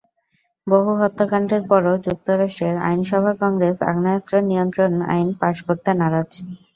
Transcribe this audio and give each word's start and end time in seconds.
বহু 0.67 0.91
হত্যাকাণ্ডের 1.01 1.61
পরও 1.69 1.93
যুক্তরাষ্ট্রের 2.05 2.75
আইনসভা 2.87 3.33
কংগ্রেস 3.41 3.77
আগ্নেয়াস্ত্র 3.83 4.33
নিয়ন্ত্রণ 4.49 4.91
আইন 5.11 5.29
পাস 5.39 5.57
করতে 5.67 5.89
নারাজ। 5.99 6.31